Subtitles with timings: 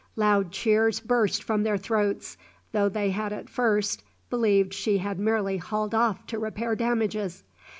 [0.15, 2.35] Loud cheers burst from their throats,
[2.71, 7.43] though they at first believed she had merely hauled off to repair damages.